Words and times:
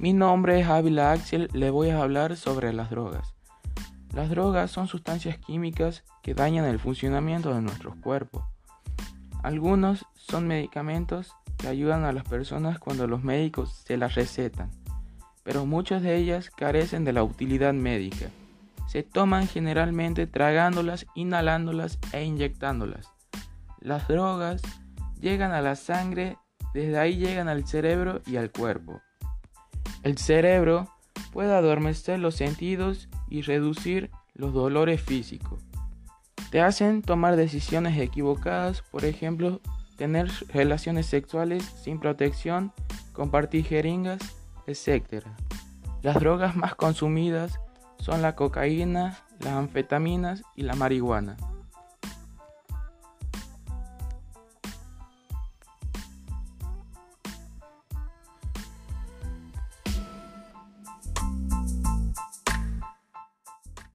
Mi 0.00 0.12
nombre 0.12 0.60
es 0.60 0.68
Ávila 0.68 1.10
Axel, 1.10 1.48
le 1.52 1.70
voy 1.70 1.90
a 1.90 2.00
hablar 2.00 2.36
sobre 2.36 2.72
las 2.72 2.88
drogas. 2.88 3.34
Las 4.14 4.30
drogas 4.30 4.70
son 4.70 4.86
sustancias 4.86 5.38
químicas 5.38 6.04
que 6.22 6.34
dañan 6.34 6.66
el 6.66 6.78
funcionamiento 6.78 7.52
de 7.52 7.62
nuestros 7.62 7.96
cuerpos. 7.96 8.44
Algunos 9.42 10.06
son 10.14 10.46
medicamentos 10.46 11.34
que 11.56 11.66
ayudan 11.66 12.04
a 12.04 12.12
las 12.12 12.22
personas 12.22 12.78
cuando 12.78 13.08
los 13.08 13.24
médicos 13.24 13.82
se 13.86 13.96
las 13.96 14.14
recetan, 14.14 14.70
pero 15.42 15.66
muchas 15.66 16.00
de 16.00 16.14
ellas 16.14 16.48
carecen 16.50 17.04
de 17.04 17.12
la 17.12 17.24
utilidad 17.24 17.74
médica. 17.74 18.26
Se 18.86 19.02
toman 19.02 19.48
generalmente 19.48 20.28
tragándolas, 20.28 21.06
inhalándolas 21.16 21.98
e 22.12 22.22
inyectándolas. 22.22 23.10
Las 23.80 24.06
drogas 24.06 24.62
llegan 25.20 25.50
a 25.50 25.60
la 25.60 25.74
sangre, 25.74 26.38
desde 26.72 27.00
ahí 27.00 27.16
llegan 27.16 27.48
al 27.48 27.66
cerebro 27.66 28.22
y 28.26 28.36
al 28.36 28.52
cuerpo. 28.52 29.00
El 30.02 30.18
cerebro 30.18 30.88
puede 31.32 31.52
adormecer 31.54 32.18
los 32.18 32.36
sentidos 32.36 33.08
y 33.28 33.42
reducir 33.42 34.10
los 34.34 34.52
dolores 34.52 35.02
físicos. 35.02 35.62
Te 36.50 36.60
hacen 36.60 37.02
tomar 37.02 37.36
decisiones 37.36 37.98
equivocadas, 37.98 38.82
por 38.82 39.04
ejemplo, 39.04 39.60
tener 39.96 40.30
relaciones 40.48 41.06
sexuales 41.06 41.64
sin 41.64 41.98
protección, 41.98 42.72
compartir 43.12 43.64
jeringas, 43.64 44.20
etc. 44.66 45.26
Las 46.02 46.20
drogas 46.20 46.56
más 46.56 46.74
consumidas 46.74 47.58
son 47.98 48.22
la 48.22 48.36
cocaína, 48.36 49.18
las 49.40 49.54
anfetaminas 49.54 50.42
y 50.54 50.62
la 50.62 50.74
marihuana. 50.74 51.36